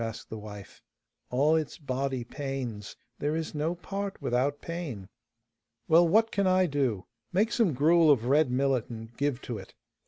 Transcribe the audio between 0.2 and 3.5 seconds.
the wife. 'All its body pains; there